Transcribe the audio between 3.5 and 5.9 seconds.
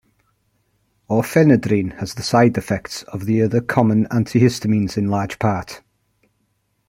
common antihistamines in large part.